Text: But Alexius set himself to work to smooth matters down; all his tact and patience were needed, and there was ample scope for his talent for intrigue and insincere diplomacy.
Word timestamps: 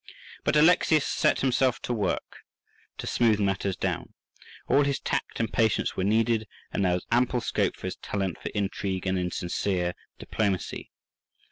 But 0.43 0.55
Alexius 0.55 1.05
set 1.05 1.41
himself 1.41 1.79
to 1.83 1.93
work 1.93 2.37
to 2.97 3.05
smooth 3.05 3.39
matters 3.39 3.75
down; 3.75 4.15
all 4.67 4.83
his 4.83 4.99
tact 4.99 5.39
and 5.39 5.53
patience 5.53 5.95
were 5.95 6.03
needed, 6.03 6.47
and 6.71 6.83
there 6.83 6.95
was 6.95 7.05
ample 7.11 7.39
scope 7.39 7.75
for 7.75 7.85
his 7.85 7.97
talent 7.97 8.39
for 8.41 8.49
intrigue 8.55 9.05
and 9.05 9.19
insincere 9.19 9.93
diplomacy. 10.17 10.89